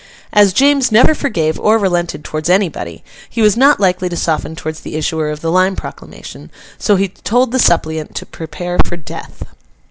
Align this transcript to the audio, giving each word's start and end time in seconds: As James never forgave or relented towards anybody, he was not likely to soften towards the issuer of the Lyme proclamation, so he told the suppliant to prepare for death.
As 0.33 0.51
James 0.51 0.91
never 0.91 1.13
forgave 1.13 1.59
or 1.59 1.77
relented 1.77 2.23
towards 2.23 2.49
anybody, 2.49 3.03
he 3.29 3.43
was 3.43 3.55
not 3.55 3.79
likely 3.79 4.09
to 4.09 4.17
soften 4.17 4.55
towards 4.55 4.79
the 4.79 4.95
issuer 4.95 5.29
of 5.29 5.41
the 5.41 5.51
Lyme 5.51 5.75
proclamation, 5.75 6.49
so 6.79 6.95
he 6.95 7.07
told 7.09 7.51
the 7.51 7.59
suppliant 7.59 8.15
to 8.15 8.25
prepare 8.25 8.79
for 8.83 8.97
death. 8.97 9.43